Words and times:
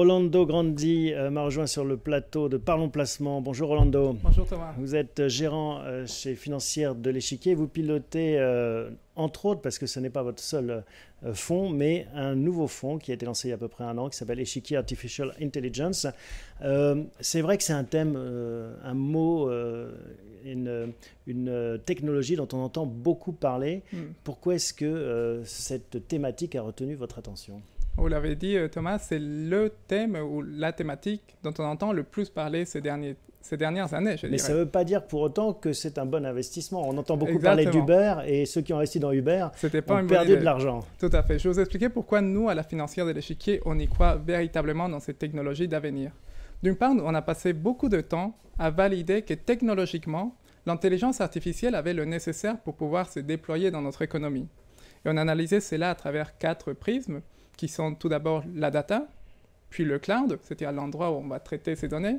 Rolando 0.00 0.46
Grandi 0.46 1.12
euh, 1.12 1.28
m'a 1.28 1.42
rejoint 1.42 1.66
sur 1.66 1.84
le 1.84 1.98
plateau 1.98 2.48
de 2.48 2.56
Parlons 2.56 2.88
Placement. 2.88 3.42
Bonjour 3.42 3.68
Rolando. 3.68 4.16
Bonjour 4.22 4.46
Thomas. 4.46 4.72
Vous 4.78 4.96
êtes 4.96 5.28
gérant 5.28 5.82
euh, 5.82 6.06
chez 6.06 6.36
Financière 6.36 6.94
de 6.94 7.10
l'Échiquier. 7.10 7.54
Vous 7.54 7.68
pilotez, 7.68 8.38
euh, 8.38 8.88
entre 9.14 9.44
autres, 9.44 9.60
parce 9.60 9.78
que 9.78 9.84
ce 9.84 10.00
n'est 10.00 10.08
pas 10.08 10.22
votre 10.22 10.42
seul 10.42 10.84
fonds, 11.34 11.68
mais 11.68 12.06
un 12.14 12.34
nouveau 12.34 12.66
fonds 12.66 12.96
qui 12.96 13.10
a 13.10 13.14
été 13.14 13.26
lancé 13.26 13.48
il 13.48 13.50
y 13.50 13.52
a 13.52 13.56
à 13.56 13.58
peu 13.58 13.68
près 13.68 13.84
un 13.84 13.98
an, 13.98 14.08
qui 14.08 14.16
s'appelle 14.16 14.40
Échiquier 14.40 14.78
Artificial 14.78 15.34
Intelligence. 15.38 16.06
c'est 17.20 17.40
vrai 17.42 17.58
que 17.58 17.62
c'est 17.62 17.74
un 17.74 17.84
thème, 17.84 18.16
un 18.82 18.94
mot, 18.94 19.50
une, 20.46 20.94
une, 21.26 21.78
technologie 21.84 22.36
dont 22.36 22.48
on 22.54 22.60
entend 22.62 22.86
beaucoup 22.86 23.32
parler. 23.32 23.82
Hmm. 23.92 24.12
Pourquoi 24.24 24.54
est-ce 24.54 24.72
que 24.72 25.42
cette 25.44 26.08
thématique 26.08 26.54
a 26.54 26.62
retenu 26.62 26.94
votre 26.94 27.18
attention? 27.18 27.60
Vous 28.00 28.08
l'avez 28.08 28.34
dit, 28.34 28.56
euh, 28.56 28.68
Thomas, 28.68 28.98
c'est 28.98 29.18
le 29.18 29.72
thème 29.86 30.16
ou 30.16 30.42
la 30.42 30.72
thématique 30.72 31.36
dont 31.42 31.54
on 31.58 31.64
entend 31.64 31.92
le 31.92 32.02
plus 32.02 32.30
parler 32.30 32.64
ces, 32.64 32.80
derniers, 32.80 33.16
ces 33.40 33.56
dernières 33.56 33.94
années. 33.94 34.16
Mais 34.28 34.38
ça 34.38 34.52
ne 34.52 34.58
veut 34.58 34.68
pas 34.68 34.84
dire 34.84 35.06
pour 35.06 35.20
autant 35.20 35.52
que 35.52 35.72
c'est 35.72 35.98
un 35.98 36.06
bon 36.06 36.24
investissement. 36.24 36.88
On 36.88 36.96
entend 36.96 37.16
beaucoup 37.16 37.38
parler 37.38 37.66
d'Uber 37.66 38.16
et 38.26 38.46
ceux 38.46 38.62
qui 38.62 38.72
ont 38.72 38.78
investi 38.78 39.00
dans 39.00 39.12
Uber 39.12 39.48
ont 39.88 40.06
perdu 40.06 40.36
de 40.36 40.42
l'argent. 40.42 40.80
Tout 40.98 41.10
à 41.12 41.22
fait. 41.22 41.38
Je 41.38 41.48
vais 41.48 41.54
vous 41.54 41.60
expliquer 41.60 41.88
pourquoi 41.88 42.20
nous, 42.20 42.48
à 42.48 42.54
la 42.54 42.62
financière 42.62 43.06
de 43.06 43.12
l'échiquier, 43.12 43.60
on 43.64 43.78
y 43.78 43.86
croit 43.86 44.16
véritablement 44.16 44.88
dans 44.88 45.00
ces 45.00 45.14
technologies 45.14 45.68
d'avenir. 45.68 46.12
D'une 46.62 46.76
part, 46.76 46.92
on 46.92 47.14
a 47.14 47.22
passé 47.22 47.52
beaucoup 47.52 47.88
de 47.88 48.00
temps 48.00 48.36
à 48.58 48.70
valider 48.70 49.22
que 49.22 49.34
technologiquement, 49.34 50.36
l'intelligence 50.66 51.20
artificielle 51.20 51.74
avait 51.74 51.94
le 51.94 52.04
nécessaire 52.04 52.58
pour 52.60 52.74
pouvoir 52.74 53.08
se 53.08 53.20
déployer 53.20 53.70
dans 53.70 53.80
notre 53.80 54.02
économie. 54.02 54.46
Et 55.04 55.08
on 55.08 55.16
a 55.16 55.22
analysé 55.22 55.60
cela 55.60 55.90
à 55.90 55.94
travers 55.94 56.36
quatre 56.36 56.74
prismes 56.74 57.22
qui 57.60 57.68
sont 57.68 57.94
tout 57.94 58.08
d'abord 58.08 58.42
la 58.54 58.70
data, 58.70 59.06
puis 59.68 59.84
le 59.84 59.98
cloud, 59.98 60.38
c'est-à-dire 60.40 60.72
l'endroit 60.72 61.10
où 61.10 61.16
on 61.16 61.28
va 61.28 61.40
traiter 61.40 61.76
ces 61.76 61.88
données, 61.88 62.16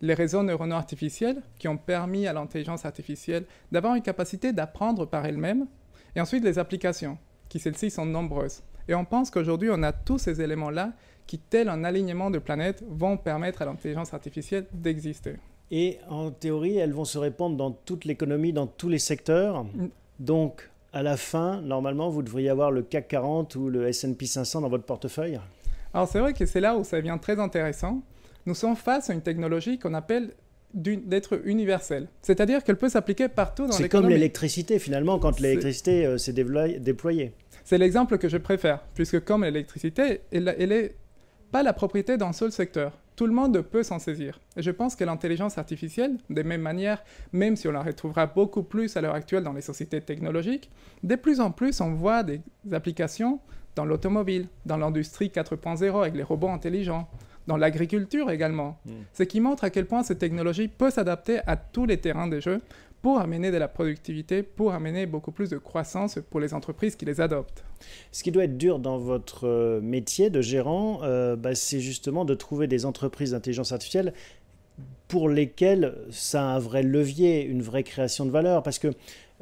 les 0.00 0.14
réseaux 0.14 0.42
neuronaux 0.42 0.74
artificiels 0.74 1.42
qui 1.60 1.68
ont 1.68 1.76
permis 1.76 2.26
à 2.26 2.32
l'intelligence 2.32 2.84
artificielle 2.84 3.44
d'avoir 3.70 3.94
une 3.94 4.02
capacité 4.02 4.52
d'apprendre 4.52 5.06
par 5.06 5.26
elle-même, 5.26 5.68
et 6.16 6.20
ensuite 6.20 6.42
les 6.42 6.58
applications, 6.58 7.18
qui 7.48 7.60
celles-ci 7.60 7.88
sont 7.88 8.04
nombreuses. 8.04 8.64
Et 8.88 8.96
on 8.96 9.04
pense 9.04 9.30
qu'aujourd'hui, 9.30 9.68
on 9.70 9.80
a 9.84 9.92
tous 9.92 10.18
ces 10.18 10.42
éléments-là 10.42 10.92
qui, 11.28 11.38
tel 11.38 11.68
un 11.68 11.84
alignement 11.84 12.32
de 12.32 12.40
planètes, 12.40 12.82
vont 12.88 13.16
permettre 13.16 13.62
à 13.62 13.66
l'intelligence 13.66 14.12
artificielle 14.12 14.66
d'exister. 14.72 15.36
Et 15.70 15.98
en 16.08 16.32
théorie, 16.32 16.78
elles 16.78 16.92
vont 16.92 17.04
se 17.04 17.18
répandre 17.18 17.56
dans 17.56 17.70
toute 17.70 18.06
l'économie, 18.06 18.52
dans 18.52 18.66
tous 18.66 18.88
les 18.88 18.98
secteurs. 18.98 19.62
Mm. 19.62 19.90
Donc, 20.18 20.68
à 20.94 21.02
la 21.02 21.16
fin, 21.16 21.60
normalement, 21.60 22.08
vous 22.08 22.22
devriez 22.22 22.48
avoir 22.48 22.70
le 22.70 22.82
CAC 22.82 23.08
40 23.08 23.56
ou 23.56 23.68
le 23.68 23.88
S&P 23.88 24.26
500 24.26 24.60
dans 24.60 24.68
votre 24.68 24.84
portefeuille 24.84 25.40
Alors 25.92 26.08
c'est 26.08 26.20
vrai 26.20 26.32
que 26.32 26.46
c'est 26.46 26.60
là 26.60 26.76
où 26.76 26.84
ça 26.84 26.98
devient 26.98 27.18
très 27.20 27.40
intéressant. 27.40 28.00
Nous 28.46 28.54
sommes 28.54 28.76
face 28.76 29.10
à 29.10 29.12
une 29.12 29.20
technologie 29.20 29.78
qu'on 29.78 29.92
appelle 29.92 30.30
d'être 30.72 31.40
universelle. 31.44 32.06
C'est-à-dire 32.22 32.62
qu'elle 32.62 32.76
peut 32.76 32.88
s'appliquer 32.88 33.28
partout 33.28 33.66
dans 33.66 33.76
l'économie. 33.76 33.82
C'est 33.82 33.88
comme 33.88 34.08
l'électricité 34.08 34.78
finalement, 34.78 35.18
quand 35.18 35.40
l'électricité 35.40 36.06
euh, 36.06 36.16
s'est 36.16 36.32
déployée. 36.32 37.32
C'est 37.64 37.78
l'exemple 37.78 38.18
que 38.18 38.28
je 38.28 38.36
préfère, 38.36 38.80
puisque 38.94 39.24
comme 39.24 39.42
l'électricité, 39.42 40.20
elle 40.30 40.54
n'est 40.68 40.94
pas 41.50 41.64
la 41.64 41.72
propriété 41.72 42.16
d'un 42.16 42.32
seul 42.32 42.52
secteur. 42.52 42.92
Tout 43.16 43.26
le 43.26 43.32
monde 43.32 43.60
peut 43.60 43.82
s'en 43.82 43.98
saisir. 43.98 44.40
Et 44.56 44.62
je 44.62 44.70
pense 44.70 44.96
que 44.96 45.04
l'intelligence 45.04 45.56
artificielle, 45.56 46.16
de 46.30 46.42
même 46.42 46.62
manière, 46.62 47.04
même 47.32 47.54
si 47.54 47.68
on 47.68 47.72
la 47.72 47.82
retrouvera 47.82 48.26
beaucoup 48.26 48.64
plus 48.64 48.96
à 48.96 49.00
l'heure 49.00 49.14
actuelle 49.14 49.44
dans 49.44 49.52
les 49.52 49.60
sociétés 49.60 50.00
technologiques, 50.00 50.70
de 51.02 51.14
plus 51.14 51.40
en 51.40 51.50
plus 51.50 51.80
on 51.80 51.94
voit 51.94 52.22
des 52.24 52.40
applications 52.72 53.40
dans 53.76 53.84
l'automobile, 53.84 54.48
dans 54.66 54.76
l'industrie 54.76 55.28
4.0 55.28 56.00
avec 56.00 56.14
les 56.14 56.22
robots 56.22 56.48
intelligents, 56.48 57.08
dans 57.46 57.56
l'agriculture 57.56 58.30
également. 58.30 58.78
Hmm. 58.86 59.02
Ce 59.12 59.22
qui 59.22 59.40
montre 59.40 59.64
à 59.64 59.70
quel 59.70 59.86
point 59.86 60.02
cette 60.02 60.18
technologie 60.18 60.68
peut 60.68 60.90
s'adapter 60.90 61.40
à 61.46 61.56
tous 61.56 61.86
les 61.86 61.98
terrains 61.98 62.26
des 62.26 62.40
jeux 62.40 62.62
pour 63.04 63.18
amener 63.18 63.50
de 63.50 63.58
la 63.58 63.68
productivité, 63.68 64.42
pour 64.42 64.72
amener 64.72 65.04
beaucoup 65.04 65.30
plus 65.30 65.50
de 65.50 65.58
croissance 65.58 66.18
pour 66.30 66.40
les 66.40 66.54
entreprises 66.54 66.96
qui 66.96 67.04
les 67.04 67.20
adoptent. 67.20 67.62
Ce 68.12 68.22
qui 68.22 68.32
doit 68.32 68.44
être 68.44 68.56
dur 68.56 68.78
dans 68.78 68.96
votre 68.96 69.46
euh, 69.46 69.82
métier 69.82 70.30
de 70.30 70.40
gérant, 70.40 71.00
euh, 71.02 71.36
bah, 71.36 71.54
c'est 71.54 71.80
justement 71.80 72.24
de 72.24 72.32
trouver 72.32 72.66
des 72.66 72.86
entreprises 72.86 73.32
d'intelligence 73.32 73.72
artificielle 73.72 74.14
pour 75.06 75.28
lesquelles 75.28 75.98
ça 76.08 76.40
a 76.40 76.54
un 76.54 76.58
vrai 76.58 76.82
levier, 76.82 77.44
une 77.44 77.60
vraie 77.60 77.82
création 77.82 78.24
de 78.24 78.30
valeur. 78.30 78.62
Parce 78.62 78.78
que 78.78 78.88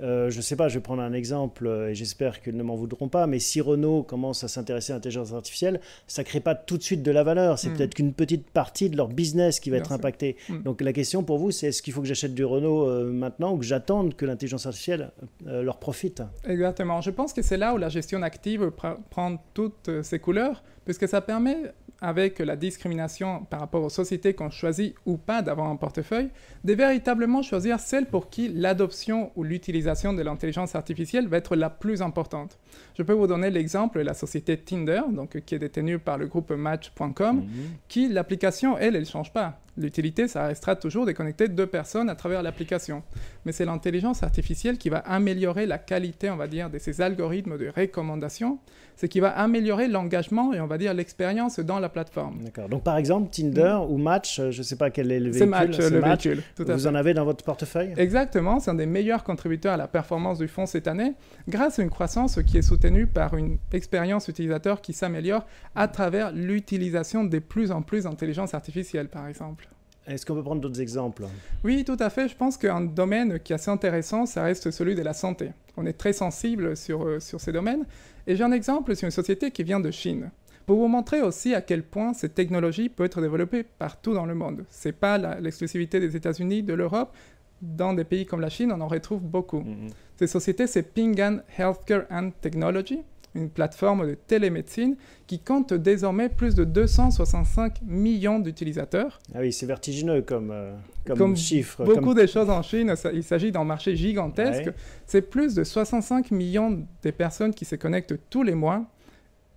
euh, 0.03 0.31
je 0.31 0.39
ne 0.39 0.43
sais 0.43 0.57
pas, 0.57 0.69
je 0.69 0.75
vais 0.75 0.81
prendre 0.81 1.03
un 1.03 1.13
exemple 1.13 1.67
euh, 1.67 1.91
et 1.91 1.95
j'espère 1.95 2.41
qu'ils 2.41 2.57
ne 2.57 2.63
m'en 2.63 2.75
voudront 2.75 3.09
pas, 3.09 3.27
mais 3.27 3.39
si 3.39 3.61
Renault 3.61 4.03
commence 4.03 4.43
à 4.43 4.49
s'intéresser 4.49 4.93
à 4.93 4.97
l'intelligence 4.97 5.33
artificielle, 5.33 5.81
ça 6.07 6.23
ne 6.23 6.27
crée 6.27 6.41
pas 6.41 6.55
tout 6.55 6.77
de 6.77 6.83
suite 6.83 7.03
de 7.03 7.11
la 7.11 7.23
valeur. 7.23 7.59
C'est 7.59 7.69
hmm. 7.69 7.77
peut-être 7.77 7.95
qu'une 7.95 8.13
petite 8.13 8.51
partie 8.51 8.91
de 8.91 8.97
leur 8.97 9.09
business 9.09 9.61
qui 9.61 9.71
va 9.71 9.77
être 9.77 9.93
impactée. 9.93 10.37
Hmm. 10.49 10.63
Donc 10.63 10.81
la 10.81 10.93
question 10.93 11.23
pour 11.23 11.39
vous, 11.39 11.51
c'est 11.51 11.69
est-ce 11.69 11.83
qu'il 11.83 11.93
faut 11.93 12.01
que 12.01 12.09
j'achète 12.09 12.35
du 12.35 12.45
Renault 12.45 12.89
euh, 12.89 13.13
maintenant 13.13 13.55
ou 13.55 13.59
que 13.59 13.65
j'attende 13.65 14.15
que 14.15 14.27
l'intelligence 14.27 14.67
artificielle 14.67 15.13
leur 15.47 15.79
profite? 15.79 16.23
Exactement. 16.45 17.01
Je 17.01 17.11
pense 17.11 17.33
que 17.33 17.43
c'est 17.43 17.57
là 17.57 17.75
où 17.75 17.77
la 17.77 17.89
gestion 17.89 18.23
active 18.23 18.71
prend 19.11 19.37
toutes 19.55 20.03
ses 20.03 20.19
couleurs, 20.19 20.63
puisque 20.85 21.09
ça 21.09 21.21
permet 21.21 21.73
avec 22.03 22.41
la 22.41 22.57
discrimination 22.57 23.45
par 23.49 23.61
rapport 23.61 23.83
aux 23.83 23.89
sociétés 23.89 24.35
qu'on 24.35 24.51
choisit 24.51 24.95
ou 25.07 25.17
pas 25.17 25.41
d'avoir 25.41 25.69
un 25.69 25.77
portefeuille, 25.77 26.31
de 26.65 26.75
véritablement 26.75 27.43
choisir 27.43 27.79
celles 27.79 28.07
pour 28.07 28.29
qui 28.29 28.49
l'adoption 28.49 29.31
ou 29.37 29.45
l'utilisation 29.45 30.13
de 30.13 30.21
l'intelligence 30.21 30.75
artificielle 30.75 31.29
va 31.29 31.37
être 31.37 31.55
la 31.55 31.71
plus 31.71 32.03
importante. 32.03 32.59
Je 32.99 33.05
peux 33.05 33.13
vous 33.13 33.29
donner 33.29 33.51
l'exemple 33.51 34.01
de 34.01 34.05
la 34.05 34.15
société 34.15 34.57
Tinder, 34.57 35.03
donc, 35.13 35.41
qui 35.47 35.55
est 35.55 35.61
détenue 35.61 36.01
par 36.01 36.19
le 36.19 36.27
groupe 36.27 36.51
Match.com, 36.51 37.37
mhm. 37.37 37.45
qui 37.87 38.09
l'application, 38.09 38.77
elle, 38.77 38.97
elle 38.97 39.03
ne 39.03 39.07
change 39.07 39.33
pas. 39.33 39.61
L'utilité, 39.79 40.29
ça 40.29 40.47
restera 40.49 40.77
toujours 40.77 41.07
de 41.07 41.13
connecter 41.13 41.49
deux 41.49 41.67
personnes 41.67 42.11
à 42.11 42.15
travers 42.15 42.43
l'application. 42.43 43.03
Mais 43.47 43.53
c'est 43.53 43.65
l'intelligence 43.65 44.23
artificielle 44.23 44.77
qui 44.77 44.91
va 44.91 44.99
améliorer 44.99 45.65
la 45.65 45.79
qualité, 45.79 46.29
on 46.29 46.37
va 46.37 46.47
dire, 46.47 46.69
de 46.69 46.79
ces 46.79 47.01
algorithmes 47.01 47.57
de 47.57 47.73
recommandation. 47.75 48.59
C'est 48.97 49.09
qui 49.09 49.21
va 49.21 49.31
améliorer 49.31 49.89
l'engagement 49.89 50.53
et, 50.53 50.61
on 50.61 50.67
va 50.67 50.77
dire, 50.77 50.93
l'expérience 50.93 51.59
dans 51.59 51.79
la 51.79 51.89
plateforme. 51.89 52.43
D'accord. 52.45 52.69
Donc, 52.69 52.83
par 52.83 52.99
exemple, 52.99 53.31
Tinder 53.31 53.79
mm. 53.81 53.91
ou 53.91 53.97
Match, 53.97 54.39
euh, 54.39 54.51
je 54.51 54.59
ne 54.59 54.63
sais 54.63 54.77
pas 54.77 54.91
quel 54.91 55.11
est 55.11 55.19
le 55.19 55.31
véhicule. 55.31 55.39
C'est 55.39 55.47
Match, 55.47 55.79
le 55.79 56.01
véhicule. 56.01 56.43
Tout 56.55 56.65
à 56.69 56.75
Vous 56.75 56.87
en 56.87 56.95
avez 56.95 57.15
dans 57.15 57.25
votre 57.25 57.43
portefeuille? 57.43 57.95
Exactement. 57.97 58.61
C'est 58.61 58.71
un 58.71 58.75
des 58.75 58.85
meilleurs 58.85 59.25
contributeurs 59.25 59.73
à 59.73 59.77
la 59.79 59.89
performance 59.89 60.39
du 60.39 60.49
fonds 60.49 60.67
cette 60.67 60.87
année, 60.87 61.15
grâce 61.49 61.79
à 61.79 61.83
une 61.83 61.91
croissance 61.91 62.39
qui 62.43 62.59
est 62.59 62.63
soutenue 62.63 63.07
par 63.07 63.35
une 63.35 63.57
expérience 63.73 64.29
utilisateur 64.29 64.83
qui 64.83 64.93
s'améliore 64.93 65.47
à 65.75 65.89
travers 65.89 66.31
l'utilisation 66.31 67.25
de 67.25 67.39
plus 67.39 67.73
en 67.73 67.81
plus 67.81 68.05
d'intelligence 68.05 68.53
artificielle, 68.53 69.09
par 69.09 69.27
exemple. 69.27 69.69
Est-ce 70.07 70.27
qu'on 70.27 70.35
peut 70.35 70.43
prendre 70.43 70.61
d'autres 70.61 70.81
exemples? 70.81 71.25
Oui, 71.63 71.85
tout 71.85 71.97
à 72.01 72.11
fait. 72.11 72.29
Je 72.29 72.37
pense 72.37 72.57
qu'un 72.57 72.81
domaine 72.81 73.39
qui 73.39 73.53
est 73.53 73.55
assez 73.55 73.71
intéressant, 73.71 74.27
ça 74.27 74.43
reste 74.43 74.71
celui 74.71 74.95
de 74.95 75.03
la 75.03 75.13
santé. 75.15 75.51
On 75.77 75.87
est 75.87 75.93
très 75.93 76.13
sensible 76.13 76.77
sur, 76.77 77.07
euh, 77.07 77.21
sur 77.21 77.41
ces 77.41 77.53
domaines. 77.53 77.87
Et 78.27 78.37
j'ai 78.37 78.45
un 78.45 78.53
exemple 78.53 78.97
sur 78.97 79.07
une 79.07 79.13
société 79.13 79.51
qui 79.51 79.63
vient 79.63 79.81
de 79.81 79.91
Chine. 79.91 80.31
Pour 80.67 80.79
vous 80.79 80.89
montrer 80.89 81.23
aussi 81.23 81.55
à 81.55 81.61
quel 81.61 81.83
point 81.83 82.15
cette 82.15 82.35
technologie 82.35 82.89
peut 82.89 83.05
être 83.05 83.21
développée 83.21 83.65
partout 83.65 84.15
dans 84.15 84.27
le 84.27 84.35
monde. 84.35 84.65
Ce 84.71 84.89
n'est 84.89 84.93
pas 84.93 85.19
l'exclusivité 85.41 86.01
des 86.01 86.17
États-Unis, 86.17 86.63
de 86.63 86.75
l'Europe. 86.75 87.15
Dans 87.61 87.95
des 87.95 88.05
pays 88.05 88.27
comme 88.27 88.41
la 88.41 88.49
Chine, 88.49 88.73
on 88.73 88.81
en 88.81 88.89
retrouve 88.89 89.23
beaucoup. 89.23 89.61
Mm-hmm. 89.61 89.91
Cette 90.17 90.29
société, 90.31 90.67
c'est 90.67 90.83
Ping'an 90.83 91.39
Healthcare 91.57 92.07
and 92.11 92.31
Technology 92.41 93.01
une 93.35 93.51
plateforme 93.51 94.07
de 94.07 94.15
télémédecine 94.15 94.97
qui 95.27 95.39
compte 95.39 95.73
désormais 95.73 96.29
plus 96.29 96.55
de 96.55 96.65
265 96.65 97.81
millions 97.83 98.39
d'utilisateurs. 98.39 99.19
Ah 99.35 99.39
oui, 99.41 99.53
c'est 99.53 99.67
vertigineux 99.67 100.23
comme, 100.23 100.51
euh, 100.51 100.75
comme, 101.07 101.37
chiffre. 101.37 101.85
Beaucoup 101.85 102.15
de 102.15 102.27
choses 102.27 102.51
en 102.51 102.63
Chine, 102.63 102.95
il 103.13 103.23
s'agit 103.23 103.53
d'un 103.53 103.65
marché 103.65 103.97
gigantesque. 103.97 104.71
C'est 105.07 105.23
plus 105.23 105.55
de 105.55 105.65
65 105.65 106.31
millions 106.31 106.87
de 107.03 107.11
personnes 107.11 107.55
qui 107.55 107.65
se 107.65 107.77
connectent 107.77 108.15
tous 108.31 108.43
les 108.43 108.55
mois 108.55 108.85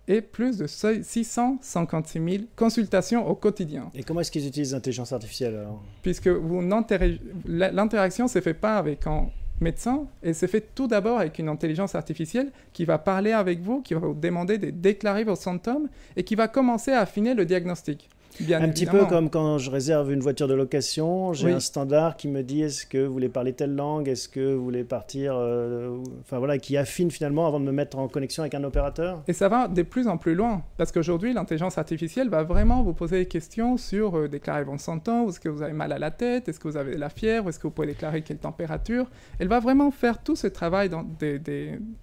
et 0.08 0.20
plus 0.20 0.58
de 0.58 0.66
656 0.66 2.24
000 2.24 2.44
consultations 2.54 3.28
au 3.28 3.34
quotidien. 3.34 3.90
Et 3.94 4.02
comment 4.02 4.20
est-ce 4.20 4.30
qu'ils 4.30 4.46
utilisent 4.46 4.72
l'intelligence 4.72 5.12
artificielle 5.12 5.56
alors? 5.56 5.82
Puisque 6.02 6.30
l'interaction 7.46 8.24
ne 8.24 8.30
se 8.30 8.40
fait 8.40 8.54
pas 8.54 8.76
avec 8.76 9.06
un 9.06 9.28
médecin 9.60 10.06
et 10.22 10.32
c'est 10.32 10.48
fait 10.48 10.74
tout 10.74 10.86
d'abord 10.86 11.18
avec 11.18 11.38
une 11.38 11.48
intelligence 11.48 11.94
artificielle 11.94 12.52
qui 12.72 12.84
va 12.84 12.98
parler 12.98 13.32
avec 13.32 13.60
vous, 13.60 13.80
qui 13.82 13.94
va 13.94 14.00
vous 14.00 14.14
demander 14.14 14.58
de 14.58 14.70
déclarer 14.70 15.24
vos 15.24 15.36
symptômes 15.36 15.88
et 16.16 16.24
qui 16.24 16.34
va 16.34 16.48
commencer 16.48 16.92
à 16.92 17.00
affiner 17.00 17.34
le 17.34 17.44
diagnostic 17.44 18.08
un 18.52 18.68
petit 18.68 18.86
peu 18.86 19.04
comme 19.06 19.30
quand 19.30 19.58
je 19.58 19.70
réserve 19.70 20.12
une 20.12 20.20
voiture 20.20 20.48
de 20.48 20.54
location, 20.54 21.32
j'ai 21.32 21.52
un 21.52 21.60
standard 21.60 22.16
qui 22.16 22.28
me 22.28 22.42
dit 22.42 22.62
est-ce 22.62 22.86
que 22.86 22.98
vous 22.98 23.12
voulez 23.12 23.28
parler 23.28 23.52
telle 23.52 23.74
langue, 23.74 24.08
est-ce 24.08 24.28
que 24.28 24.54
vous 24.54 24.64
voulez 24.64 24.84
partir, 24.84 25.34
euh, 25.36 25.96
enfin 26.20 26.38
voilà, 26.38 26.58
qui 26.58 26.76
affine 26.76 27.10
finalement 27.10 27.46
avant 27.46 27.60
de 27.60 27.64
me 27.64 27.72
mettre 27.72 27.98
en 27.98 28.08
connexion 28.08 28.42
avec 28.42 28.54
un 28.54 28.64
opérateur. 28.64 29.22
Et 29.28 29.32
ça 29.32 29.48
va 29.48 29.68
de 29.68 29.82
plus 29.82 30.08
en 30.08 30.18
plus 30.18 30.34
loin, 30.34 30.62
parce 30.76 30.92
qu'aujourd'hui 30.92 31.32
l'intelligence 31.32 31.78
artificielle 31.78 32.28
va 32.28 32.42
vraiment 32.42 32.82
vous 32.82 32.94
poser 32.94 33.18
des 33.20 33.26
questions 33.26 33.76
sur 33.76 34.16
euh, 34.16 34.28
déclarer 34.28 34.64
vos 34.64 34.78
symptômes, 34.78 35.28
est-ce 35.28 35.40
que 35.40 35.48
vous 35.48 35.62
avez 35.62 35.72
mal 35.72 35.92
à 35.92 35.98
la 35.98 36.10
tête, 36.10 36.48
est-ce 36.48 36.60
que 36.60 36.68
vous 36.68 36.76
avez 36.76 36.94
de 36.94 37.00
la 37.00 37.10
fièvre, 37.10 37.48
est-ce 37.48 37.58
que 37.58 37.66
vous 37.66 37.72
pouvez 37.72 37.88
déclarer 37.88 38.22
quelle 38.22 38.38
température. 38.38 39.06
Elle 39.38 39.48
va 39.48 39.60
vraiment 39.60 39.90
faire 39.90 40.22
tout 40.22 40.36
ce 40.36 40.46
travail 40.46 40.88
dans 40.88 41.04
des, 41.18 41.40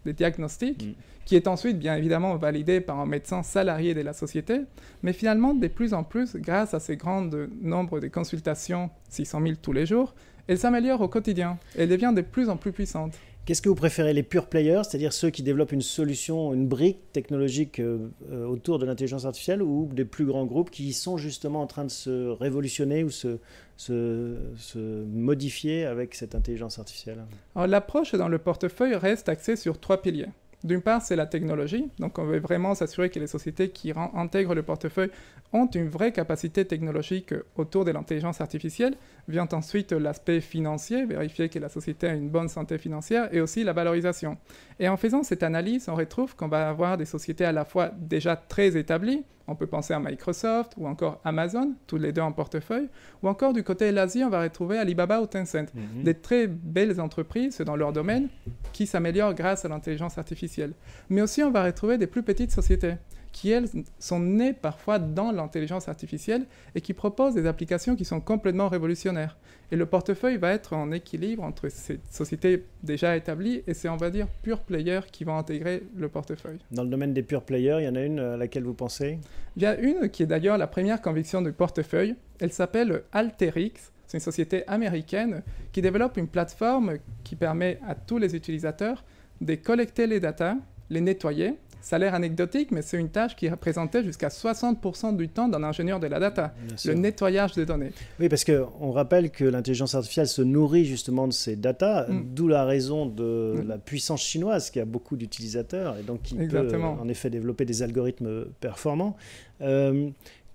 diagnostics. 0.05 0.87
Mm. 0.87 0.93
Qui 1.25 1.35
est 1.35 1.47
ensuite 1.47 1.79
bien 1.79 1.95
évidemment 1.95 2.35
validé 2.35 2.81
par 2.81 2.99
un 2.99 3.05
médecin 3.05 3.43
salarié 3.43 3.93
de 3.93 4.01
la 4.01 4.13
société, 4.13 4.61
mais 5.01 5.13
finalement 5.13 5.53
de 5.53 5.67
plus 5.67 5.93
en 5.93 6.03
plus, 6.03 6.35
grâce 6.35 6.73
à 6.73 6.79
ces 6.79 6.97
grands 6.97 7.27
nombres 7.61 7.99
de 7.99 8.07
consultations, 8.07 8.89
600 9.09 9.41
000 9.41 9.53
tous 9.61 9.73
les 9.73 9.85
jours, 9.85 10.13
elle 10.47 10.57
s'améliore 10.57 11.01
au 11.01 11.07
quotidien 11.07 11.57
et 11.77 11.87
devient 11.87 12.13
de 12.15 12.21
plus 12.21 12.49
en 12.49 12.57
plus 12.57 12.71
puissante. 12.71 13.13
Qu'est-ce 13.45 13.61
que 13.61 13.67
vous 13.67 13.75
préférez, 13.75 14.13
les 14.13 14.23
pure 14.23 14.47
players, 14.47 14.83
c'est-à-dire 14.85 15.11
ceux 15.11 15.29
qui 15.29 15.43
développent 15.43 15.73
une 15.73 15.81
solution, 15.81 16.53
une 16.53 16.65
brique 16.65 17.11
technologique 17.11 17.81
euh, 17.81 18.07
euh, 18.31 18.45
autour 18.45 18.79
de 18.79 18.85
l'intelligence 18.85 19.25
artificielle, 19.25 19.61
ou 19.61 19.89
des 19.91 20.05
plus 20.05 20.23
grands 20.25 20.45
groupes 20.45 20.71
qui 20.71 20.93
sont 20.93 21.17
justement 21.17 21.61
en 21.61 21.67
train 21.67 21.83
de 21.83 21.91
se 21.91 22.29
révolutionner 22.29 23.03
ou 23.03 23.09
se, 23.09 23.39
se, 23.75 24.37
se 24.55 25.03
modifier 25.03 25.85
avec 25.85 26.15
cette 26.15 26.35
intelligence 26.35 26.79
artificielle? 26.79 27.25
L'approche 27.57 28.13
dans 28.13 28.29
le 28.29 28.37
portefeuille 28.37 28.95
reste 28.95 29.27
axée 29.27 29.57
sur 29.57 29.77
trois 29.77 30.01
piliers. 30.01 30.29
D'une 30.63 30.81
part, 30.81 31.01
c'est 31.01 31.17
la 31.17 31.25
technologie. 31.25 31.89
Donc, 31.99 32.19
on 32.19 32.23
veut 32.23 32.39
vraiment 32.39 32.73
s'assurer 32.73 33.09
que 33.09 33.19
les 33.19 33.27
sociétés 33.27 33.69
qui 33.69 33.91
intègrent 34.13 34.55
le 34.55 34.63
portefeuille 34.63 35.11
ont 35.51 35.65
une 35.67 35.89
vraie 35.89 36.13
capacité 36.13 36.63
technologique 36.63 37.33
autour 37.57 37.83
de 37.83 37.91
l'intelligence 37.91 38.39
artificielle. 38.39 38.95
Vient 39.27 39.47
ensuite 39.51 39.91
l'aspect 39.91 40.39
financier, 40.39 41.05
vérifier 41.05 41.49
que 41.49 41.59
la 41.59 41.67
société 41.67 42.07
a 42.07 42.13
une 42.13 42.29
bonne 42.29 42.47
santé 42.47 42.77
financière, 42.77 43.27
et 43.33 43.41
aussi 43.41 43.65
la 43.65 43.73
valorisation. 43.73 44.37
Et 44.79 44.87
en 44.87 44.95
faisant 44.95 45.23
cette 45.23 45.43
analyse, 45.43 45.89
on 45.89 45.95
retrouve 45.95 46.35
qu'on 46.35 46.47
va 46.47 46.69
avoir 46.69 46.97
des 46.97 47.05
sociétés 47.05 47.45
à 47.45 47.51
la 47.51 47.65
fois 47.65 47.91
déjà 47.97 48.37
très 48.37 48.77
établies, 48.77 49.23
on 49.47 49.55
peut 49.55 49.67
penser 49.67 49.93
à 49.93 49.99
Microsoft 49.99 50.73
ou 50.77 50.87
encore 50.87 51.19
Amazon, 51.23 51.73
tous 51.87 51.97
les 51.97 52.11
deux 52.11 52.21
en 52.21 52.31
portefeuille, 52.31 52.89
ou 53.21 53.27
encore 53.27 53.53
du 53.53 53.63
côté 53.63 53.89
de 53.89 53.95
l'Asie, 53.95 54.23
on 54.23 54.29
va 54.29 54.41
retrouver 54.41 54.77
Alibaba 54.77 55.21
ou 55.21 55.27
Tencent, 55.27 55.73
mhm. 55.73 56.03
des 56.03 56.13
très 56.13 56.47
belles 56.47 56.99
entreprises 57.01 57.57
dans 57.59 57.75
leur 57.75 57.93
domaine 57.93 58.29
qui 58.71 58.87
s'améliorent 58.87 59.33
grâce 59.33 59.65
à 59.65 59.67
l'intelligence 59.67 60.17
artificielle. 60.17 60.73
Mais 61.09 61.21
aussi, 61.21 61.43
on 61.43 61.51
va 61.51 61.63
retrouver 61.63 61.97
des 61.97 62.07
plus 62.07 62.23
petites 62.23 62.51
sociétés 62.51 62.95
qui, 63.33 63.51
elles, 63.51 63.67
sont 63.99 64.19
nées 64.19 64.53
parfois 64.53 64.99
dans 64.99 65.31
l'intelligence 65.33 65.89
artificielle 65.89 66.45
et 66.75 66.81
qui 66.81 66.93
proposent 66.93 67.33
des 67.33 67.47
applications 67.47 67.97
qui 67.97 68.05
sont 68.05 68.21
complètement 68.21 68.69
révolutionnaires. 68.69 69.37
Et 69.71 69.75
le 69.75 69.85
portefeuille 69.85 70.37
va 70.37 70.53
être 70.53 70.73
en 70.73 70.91
équilibre 70.91 71.43
entre 71.43 71.67
ces 71.67 71.99
sociétés 72.09 72.65
déjà 72.83 73.17
établies 73.17 73.63
et 73.65 73.73
ces, 73.73 73.89
on 73.89 73.97
va 73.97 74.11
dire, 74.11 74.27
pure 74.43 74.59
players 74.59 75.01
qui 75.11 75.23
vont 75.23 75.35
intégrer 75.35 75.83
le 75.97 76.07
portefeuille. 76.07 76.59
Dans 76.71 76.83
le 76.83 76.89
domaine 76.89 77.13
des 77.13 77.23
pure 77.23 77.41
players, 77.41 77.77
il 77.79 77.85
y 77.85 77.89
en 77.89 77.95
a 77.95 78.01
une 78.01 78.19
à 78.19 78.37
laquelle 78.37 78.63
vous 78.63 78.75
pensez? 78.75 79.17
Il 79.57 79.63
y 79.63 79.65
a 79.65 79.77
une 79.77 80.09
qui 80.09 80.23
est 80.23 80.27
d'ailleurs 80.27 80.57
la 80.57 80.67
première 80.67 81.01
conviction 81.01 81.41
du 81.41 81.51
portefeuille. 81.51 82.15
Elle 82.39 82.53
s'appelle 82.53 83.03
Alterix. 83.11 83.73
C'est 84.05 84.17
une 84.17 84.23
société 84.23 84.67
américaine 84.67 85.41
qui 85.71 85.81
développe 85.81 86.17
une 86.17 86.27
plateforme 86.27 86.99
qui 87.23 87.35
permet 87.35 87.79
à 87.87 87.95
tous 87.95 88.19
les 88.19 88.35
utilisateurs 88.35 89.03
de 89.41 89.55
collecter 89.55 90.05
les 90.05 90.19
datas, 90.19 90.55
les 90.91 91.01
nettoyer 91.01 91.55
ça 91.83 91.97
a 91.97 91.99
l'air 91.99 92.15
anecdotique, 92.15 92.71
mais 92.71 92.81
c'est 92.81 92.97
une 92.97 93.09
tâche 93.09 93.35
qui 93.35 93.49
représentait 93.49 94.05
jusqu'à 94.05 94.29
60% 94.29 95.17
du 95.17 95.27
temps 95.27 95.49
d'un 95.49 95.63
ingénieur 95.63 95.99
de 95.99 96.07
la 96.07 96.17
data, 96.17 96.53
le 96.85 96.93
nettoyage 96.93 97.53
des 97.55 97.65
données. 97.65 97.91
Oui, 98.21 98.29
parce 98.29 98.45
qu'on 98.45 98.91
rappelle 98.91 99.31
que 99.31 99.43
l'intelligence 99.43 99.93
artificielle 99.93 100.27
se 100.27 100.41
nourrit 100.41 100.85
justement 100.85 101.27
de 101.27 101.33
ces 101.33 101.57
datas, 101.57 102.07
mm. 102.07 102.23
d'où 102.33 102.47
la 102.47 102.63
raison 102.63 103.05
de 103.05 103.55
mm. 103.57 103.67
la 103.67 103.77
puissance 103.77 104.21
chinoise 104.21 104.69
qui 104.69 104.79
a 104.79 104.85
beaucoup 104.85 105.17
d'utilisateurs 105.17 105.97
et 105.97 106.03
donc 106.03 106.21
qui 106.21 106.35
peut 106.35 106.73
en 106.81 107.07
effet 107.09 107.29
développer 107.29 107.65
des 107.65 107.83
algorithmes 107.83 108.45
performants. 108.61 109.17
Euh, 109.61 110.09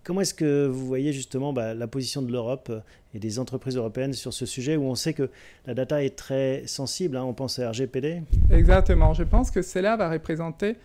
comment 0.05 0.23
est-ce 0.23 0.33
que 0.33 0.67
vous 0.67 0.87
voyez 0.87 1.13
justement 1.13 1.53
bah, 1.53 1.75
la 1.75 1.87
position 1.87 2.23
de 2.23 2.33
l'Europe 2.33 2.73
et 3.13 3.19
des 3.19 3.39
entreprises 3.39 3.77
européennes 3.77 4.15
sur 4.15 4.33
ce 4.33 4.47
sujet 4.47 4.77
où 4.77 4.85
on 4.85 4.95
sait 4.95 5.13
que 5.13 5.29
la 5.67 5.75
data 5.75 6.03
est 6.03 6.17
très 6.17 6.63
sensible 6.67 7.19
hein, 7.19 7.25
On 7.25 7.35
pense 7.35 7.59
à 7.59 7.69
RGPD. 7.69 8.23
Exactement. 8.51 9.13
Je 9.13 9.25
pense 9.25 9.51
que 9.51 9.61
cela 9.61 9.99
va 9.99 10.09
représenter 10.09 10.77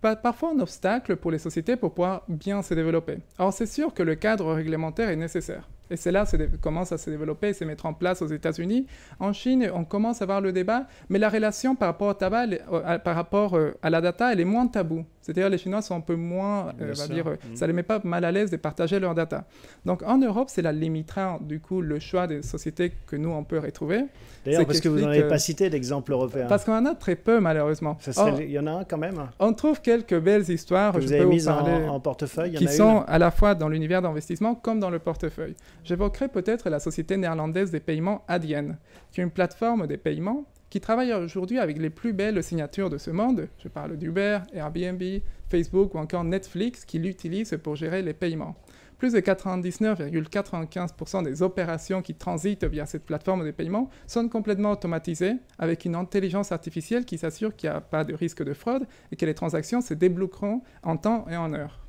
parfois 0.00 0.52
un 0.52 0.60
obstacle 0.60 1.16
pour 1.16 1.30
les 1.30 1.38
sociétés 1.38 1.76
pour 1.76 1.92
pouvoir 1.92 2.22
bien 2.28 2.62
se 2.62 2.74
développer. 2.74 3.18
Alors 3.38 3.52
c'est 3.52 3.66
sûr 3.66 3.94
que 3.94 4.02
le 4.02 4.14
cadre 4.14 4.52
réglementaire 4.52 5.08
est 5.08 5.16
nécessaire. 5.16 5.68
Et 5.90 5.96
c'est 5.96 6.12
là 6.12 6.24
que 6.26 6.56
commence 6.56 6.92
à 6.92 6.98
se 6.98 7.10
développer 7.10 7.48
et 7.48 7.52
se 7.52 7.64
mettre 7.64 7.86
en 7.86 7.94
place 7.94 8.22
aux 8.22 8.26
États-Unis. 8.26 8.86
En 9.20 9.32
Chine, 9.32 9.70
on 9.74 9.84
commence 9.84 10.22
à 10.22 10.26
voir 10.26 10.40
le 10.40 10.52
débat, 10.52 10.86
mais 11.08 11.18
la 11.18 11.28
relation 11.28 11.74
par 11.74 11.88
rapport 11.88 12.08
au 12.08 12.14
tabac, 12.14 12.46
euh, 12.72 12.98
par 12.98 13.14
rapport 13.16 13.56
euh, 13.56 13.72
à 13.82 13.90
la 13.90 14.00
data, 14.00 14.32
elle 14.32 14.40
est 14.40 14.44
moins 14.44 14.66
taboue. 14.66 15.04
C'est-à-dire 15.28 15.50
les 15.50 15.58
Chinois 15.58 15.82
sont 15.82 15.94
un 15.94 16.00
peu 16.00 16.16
moins, 16.16 16.72
euh, 16.80 16.94
va 16.96 17.06
dire, 17.06 17.26
mm. 17.26 17.56
ça 17.56 17.66
les 17.66 17.74
met 17.74 17.82
pas 17.82 18.00
mal 18.02 18.24
à 18.24 18.32
l'aise 18.32 18.50
de 18.50 18.56
partager 18.56 18.98
leurs 18.98 19.14
data. 19.14 19.44
Donc 19.84 20.02
en 20.02 20.16
Europe, 20.16 20.48
c'est 20.50 20.62
la 20.62 20.72
limitera 20.72 21.38
du 21.42 21.60
coup 21.60 21.82
le 21.82 21.98
choix 21.98 22.26
des 22.26 22.42
sociétés 22.42 22.92
que 23.06 23.16
nous 23.16 23.28
on 23.28 23.44
peut 23.44 23.58
retrouver. 23.58 24.04
D'ailleurs, 24.46 24.64
parce 24.64 24.80
que 24.80 24.88
vous 24.88 25.00
n'en 25.00 25.08
avez 25.08 25.28
pas 25.28 25.38
cité 25.38 25.68
d'exemple 25.68 26.12
européen. 26.12 26.46
Parce 26.48 26.64
qu'on 26.64 26.72
en 26.72 26.86
a 26.86 26.94
très 26.94 27.14
peu 27.14 27.40
malheureusement. 27.40 27.98
il 28.38 28.50
y 28.50 28.58
en 28.58 28.66
a 28.66 28.70
un 28.70 28.84
quand 28.84 28.96
même. 28.96 29.28
On 29.38 29.52
trouve 29.52 29.82
quelques 29.82 30.18
belles 30.18 30.48
histoires. 30.48 30.94
Que 30.94 31.00
vous 31.00 31.12
avez 31.12 31.26
mises 31.26 31.48
en, 31.48 32.00
portefeuille. 32.00 32.54
qui 32.54 32.68
sont 32.68 33.04
à 33.06 33.18
la 33.18 33.30
fois 33.30 33.54
dans 33.54 33.68
l'univers 33.68 34.00
d'investissement 34.00 34.54
comme 34.54 34.80
dans 34.80 34.90
le 34.90 34.98
portefeuille. 34.98 35.56
J'évoquerai 35.84 36.28
peut-être 36.28 36.70
la 36.70 36.80
société 36.80 37.16
néerlandaise 37.16 37.70
des 37.70 37.80
paiements 37.80 38.24
Adyen, 38.28 38.78
qui 39.10 39.20
est 39.20 39.24
une 39.24 39.30
plateforme 39.30 39.86
des 39.86 39.96
paiements 39.96 40.44
qui 40.70 40.80
travaille 40.80 41.12
aujourd'hui 41.14 41.58
avec 41.58 41.78
les 41.78 41.90
plus 41.90 42.12
belles 42.12 42.42
signatures 42.42 42.90
de 42.90 42.98
ce 42.98 43.10
monde. 43.10 43.48
Je 43.58 43.68
parle 43.68 43.96
d'Uber, 43.96 44.40
Airbnb, 44.52 45.02
Facebook 45.48 45.94
ou 45.94 45.98
encore 45.98 46.24
Netflix 46.24 46.84
qui 46.84 46.98
l'utilisent 46.98 47.58
pour 47.62 47.76
gérer 47.76 48.02
les 48.02 48.12
paiements. 48.12 48.56
Plus 48.98 49.12
de 49.12 49.20
99,95% 49.20 51.22
des 51.22 51.42
opérations 51.42 52.02
qui 52.02 52.14
transitent 52.14 52.64
via 52.64 52.84
cette 52.84 53.06
plateforme 53.06 53.46
de 53.46 53.52
paiement 53.52 53.88
sont 54.08 54.28
complètement 54.28 54.72
automatisées 54.72 55.34
avec 55.58 55.84
une 55.84 55.94
intelligence 55.94 56.50
artificielle 56.50 57.04
qui 57.04 57.16
s'assure 57.16 57.54
qu'il 57.54 57.70
n'y 57.70 57.76
a 57.76 57.80
pas 57.80 58.02
de 58.02 58.12
risque 58.12 58.42
de 58.42 58.52
fraude 58.52 58.88
et 59.12 59.16
que 59.16 59.24
les 59.24 59.34
transactions 59.34 59.80
se 59.80 59.94
débloqueront 59.94 60.62
en 60.82 60.96
temps 60.96 61.26
et 61.30 61.36
en 61.36 61.54
heure. 61.54 61.87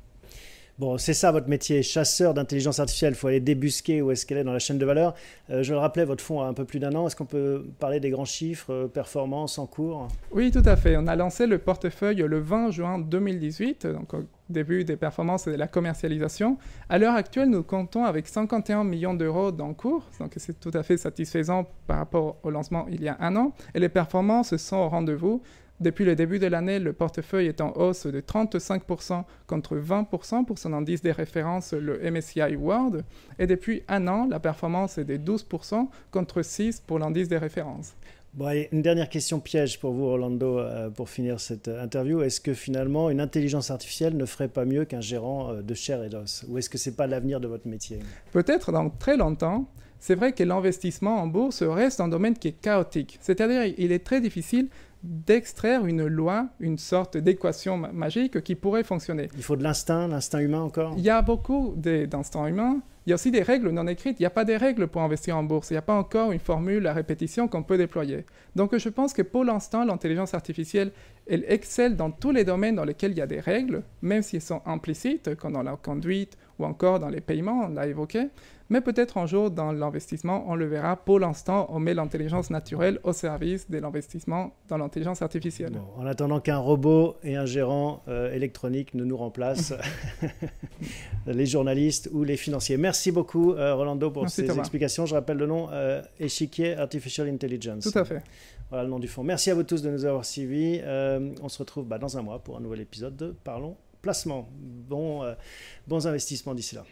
Bon, 0.80 0.96
c'est 0.96 1.12
ça 1.12 1.30
votre 1.30 1.50
métier, 1.50 1.82
chasseur 1.82 2.32
d'intelligence 2.32 2.80
artificielle. 2.80 3.12
Il 3.12 3.16
faut 3.16 3.26
aller 3.26 3.38
débusquer 3.38 4.00
où 4.00 4.12
est-ce 4.12 4.24
qu'elle 4.24 4.38
est 4.38 4.44
dans 4.44 4.54
la 4.54 4.58
chaîne 4.58 4.78
de 4.78 4.86
valeur. 4.86 5.14
Euh, 5.50 5.62
je 5.62 5.74
le 5.74 5.78
rappelais, 5.78 6.06
votre 6.06 6.24
fonds 6.24 6.40
a 6.40 6.46
un 6.46 6.54
peu 6.54 6.64
plus 6.64 6.78
d'un 6.78 6.94
an. 6.94 7.06
Est-ce 7.06 7.16
qu'on 7.16 7.26
peut 7.26 7.66
parler 7.78 8.00
des 8.00 8.08
grands 8.08 8.24
chiffres, 8.24 8.72
euh, 8.72 8.88
performances 8.88 9.58
en 9.58 9.66
cours? 9.66 10.08
Oui, 10.32 10.50
tout 10.50 10.62
à 10.64 10.76
fait. 10.76 10.96
On 10.96 11.06
a 11.06 11.16
lancé 11.16 11.46
le 11.46 11.58
portefeuille 11.58 12.24
le 12.26 12.38
20 12.38 12.70
juin 12.70 12.98
2018, 12.98 13.88
donc 13.88 14.14
au 14.14 14.24
début 14.48 14.84
des 14.84 14.96
performances 14.96 15.46
et 15.48 15.52
de 15.52 15.56
la 15.56 15.68
commercialisation. 15.68 16.56
À 16.88 16.96
l'heure 16.96 17.14
actuelle, 17.14 17.50
nous 17.50 17.62
comptons 17.62 18.04
avec 18.04 18.26
51 18.26 18.82
millions 18.82 19.12
d'euros 19.12 19.52
d'encours, 19.52 20.06
donc 20.18 20.32
c'est 20.38 20.58
tout 20.58 20.72
à 20.72 20.82
fait 20.82 20.96
satisfaisant 20.96 21.66
par 21.86 21.98
rapport 21.98 22.38
au 22.42 22.48
lancement 22.48 22.86
il 22.90 23.02
y 23.02 23.08
a 23.10 23.18
un 23.20 23.36
an. 23.36 23.52
Et 23.74 23.80
les 23.80 23.90
performances 23.90 24.56
sont 24.56 24.78
au 24.78 24.88
rendez-vous. 24.88 25.42
Depuis 25.80 26.04
le 26.04 26.14
début 26.14 26.38
de 26.38 26.46
l'année, 26.46 26.78
le 26.78 26.92
portefeuille 26.92 27.46
est 27.46 27.62
en 27.62 27.72
hausse 27.74 28.06
de 28.06 28.20
35% 28.20 29.24
contre 29.46 29.76
20% 29.76 30.44
pour 30.44 30.58
son 30.58 30.74
indice 30.74 31.00
des 31.00 31.12
références, 31.12 31.72
le 31.72 31.98
MSCI 32.10 32.54
World. 32.54 33.02
Et 33.38 33.46
depuis 33.46 33.82
un 33.88 34.06
an, 34.06 34.28
la 34.28 34.40
performance 34.40 34.98
est 34.98 35.06
de 35.06 35.16
12% 35.16 35.88
contre 36.10 36.42
6% 36.42 36.82
pour 36.86 36.98
l'indice 36.98 37.28
des 37.28 37.38
références. 37.38 37.94
Bon, 38.34 38.52
une 38.70 38.82
dernière 38.82 39.08
question 39.08 39.40
piège 39.40 39.80
pour 39.80 39.92
vous, 39.92 40.04
Orlando, 40.04 40.58
euh, 40.58 40.90
pour 40.90 41.08
finir 41.08 41.40
cette 41.40 41.66
interview. 41.66 42.22
Est-ce 42.22 42.42
que 42.42 42.52
finalement, 42.52 43.08
une 43.08 43.20
intelligence 43.20 43.70
artificielle 43.70 44.16
ne 44.16 44.26
ferait 44.26 44.48
pas 44.48 44.66
mieux 44.66 44.84
qu'un 44.84 45.00
gérant 45.00 45.50
euh, 45.50 45.62
de 45.62 45.74
chair 45.74 46.04
et 46.04 46.10
d'os? 46.10 46.44
Ou 46.48 46.58
est-ce 46.58 46.68
que 46.68 46.78
ce 46.78 46.90
n'est 46.90 46.96
pas 46.96 47.06
l'avenir 47.06 47.40
de 47.40 47.48
votre 47.48 47.66
métier? 47.66 48.00
Peut-être 48.32 48.70
dans 48.70 48.90
très 48.90 49.16
longtemps. 49.16 49.66
C'est 49.98 50.14
vrai 50.14 50.32
que 50.32 50.42
l'investissement 50.44 51.20
en 51.20 51.26
bourse 51.26 51.62
reste 51.62 52.00
un 52.00 52.08
domaine 52.08 52.34
qui 52.34 52.48
est 52.48 52.60
chaotique. 52.60 53.18
C'est-à-dire, 53.20 53.74
il 53.76 53.92
est 53.92 54.04
très 54.04 54.20
difficile 54.20 54.68
d'extraire 55.02 55.86
une 55.86 56.06
loi, 56.06 56.48
une 56.60 56.78
sorte 56.78 57.16
d'équation 57.16 57.76
magique 57.76 58.42
qui 58.42 58.54
pourrait 58.54 58.84
fonctionner. 58.84 59.28
Il 59.36 59.42
faut 59.42 59.56
de 59.56 59.62
l'instinct, 59.62 60.08
l'instinct 60.08 60.40
humain 60.40 60.60
encore 60.60 60.94
Il 60.96 61.02
y 61.02 61.10
a 61.10 61.22
beaucoup 61.22 61.74
d'instincts 61.76 62.46
humains. 62.46 62.80
Il 63.06 63.10
y 63.10 63.12
a 63.12 63.14
aussi 63.14 63.30
des 63.30 63.42
règles 63.42 63.70
non 63.70 63.86
écrites. 63.86 64.20
Il 64.20 64.22
n'y 64.22 64.26
a 64.26 64.30
pas 64.30 64.44
des 64.44 64.58
règles 64.58 64.86
pour 64.86 65.00
investir 65.00 65.36
en 65.36 65.42
bourse. 65.42 65.70
Il 65.70 65.74
n'y 65.74 65.78
a 65.78 65.82
pas 65.82 65.94
encore 65.94 66.32
une 66.32 66.38
formule 66.38 66.86
à 66.86 66.92
répétition 66.92 67.48
qu'on 67.48 67.62
peut 67.62 67.78
déployer. 67.78 68.26
Donc 68.56 68.76
je 68.76 68.88
pense 68.90 69.14
que 69.14 69.22
pour 69.22 69.44
l'instant, 69.44 69.84
l'intelligence 69.84 70.34
artificielle, 70.34 70.92
elle 71.26 71.44
excelle 71.48 71.96
dans 71.96 72.10
tous 72.10 72.30
les 72.30 72.44
domaines 72.44 72.76
dans 72.76 72.84
lesquels 72.84 73.12
il 73.12 73.18
y 73.18 73.22
a 73.22 73.26
des 73.26 73.40
règles, 73.40 73.82
même 74.02 74.22
si 74.22 74.36
elles 74.36 74.42
sont 74.42 74.60
implicites, 74.66 75.34
comme 75.36 75.54
dans 75.54 75.62
la 75.62 75.76
conduite 75.76 76.36
ou 76.60 76.64
encore 76.64 77.00
dans 77.00 77.08
les 77.08 77.20
paiements, 77.20 77.66
on 77.66 77.68
l'a 77.68 77.86
évoqué. 77.86 78.28
Mais 78.70 78.80
peut-être 78.80 79.18
un 79.18 79.26
jour 79.26 79.50
dans 79.50 79.72
l'investissement, 79.72 80.44
on 80.46 80.54
le 80.54 80.64
verra. 80.64 80.94
Pour 80.94 81.18
l'instant, 81.18 81.66
on 81.70 81.80
met 81.80 81.92
l'intelligence 81.92 82.50
naturelle 82.50 83.00
au 83.02 83.12
service 83.12 83.68
de 83.68 83.78
l'investissement 83.78 84.52
dans 84.68 84.78
l'intelligence 84.78 85.22
artificielle. 85.22 85.72
en 85.96 86.06
attendant 86.06 86.38
qu'un 86.38 86.58
robot 86.58 87.16
et 87.24 87.34
un 87.34 87.46
gérant 87.46 88.04
euh, 88.06 88.32
électronique 88.32 88.94
ne 88.94 89.02
nous 89.02 89.16
remplacent, 89.16 89.74
les 91.26 91.46
journalistes 91.46 92.08
ou 92.12 92.22
les 92.22 92.36
financiers. 92.36 92.76
Merci 92.76 93.10
beaucoup, 93.10 93.54
euh, 93.54 93.74
Rolando, 93.74 94.08
pour 94.12 94.28
ces 94.30 94.48
explications. 94.56 95.04
Je 95.04 95.14
rappelle 95.14 95.38
le 95.38 95.46
nom 95.46 95.68
euh, 95.72 96.00
Échiquier 96.20 96.76
Artificial 96.76 97.28
Intelligence. 97.28 97.90
Tout 97.90 97.98
à 97.98 98.04
fait. 98.04 98.22
Voilà 98.68 98.84
le 98.84 98.90
nom 98.90 99.00
du 99.00 99.08
fonds. 99.08 99.24
Merci 99.24 99.50
à 99.50 99.54
vous 99.56 99.64
tous 99.64 99.82
de 99.82 99.90
nous 99.90 100.04
avoir 100.04 100.24
suivis. 100.24 100.80
on 101.42 101.48
se 101.48 101.58
retrouve 101.58 101.86
bah, 101.86 101.98
dans 101.98 102.16
un 102.16 102.22
mois 102.22 102.38
pour 102.38 102.56
un 102.56 102.60
nouvel 102.60 102.82
épisode 102.82 103.16
de 103.16 103.34
Parlons 103.42 103.74
Placement. 104.02 104.48
Bon, 104.52 105.34
bons 105.86 106.06
investissements 106.06 106.54
d'ici 106.54 106.74
là. 106.74 106.84